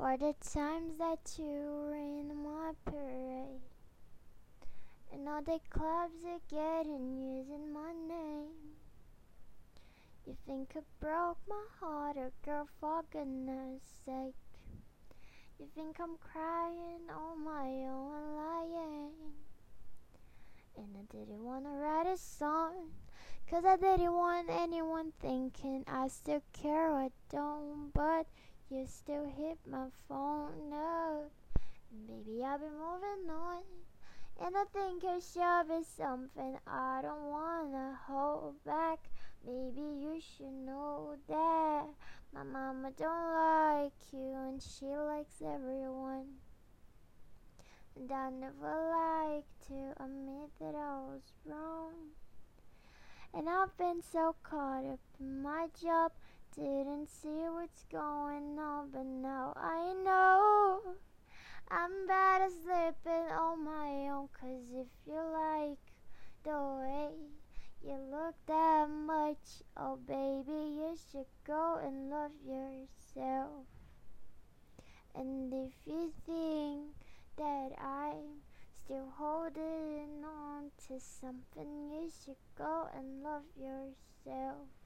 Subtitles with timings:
[0.00, 3.60] for the times that you were in my parade.
[5.12, 8.48] And all the clubs are getting using my name.
[10.26, 14.34] You think I broke my heart, oh girl, for goodness sake.
[15.58, 19.12] You think I'm crying on my own lying.
[20.78, 22.92] And I didn't wanna write a song,
[23.50, 28.24] cause I didn't want anyone thinking I still care or don't, but
[28.70, 31.30] you still hit my phone up.
[32.06, 33.62] Baby, I've been moving on.
[34.40, 39.00] And I think it should be something I don't wanna hold back.
[39.44, 41.86] Maybe you should know that
[42.32, 46.26] my mama don't like you and she likes everyone.
[47.96, 51.92] And I never like to admit that I was wrong.
[53.34, 56.12] And I've been so caught up in my job,
[56.54, 60.80] didn't see what's going on, but now I know
[61.70, 64.28] I'm better sleeping on my own.
[64.32, 65.78] Cause if you like
[66.42, 67.10] the way
[67.84, 73.66] you look that much, oh baby, you should go and love yourself.
[75.14, 76.94] And if you think
[77.36, 78.42] that I'm
[78.76, 84.79] still holding on to something, you should go and love yourself.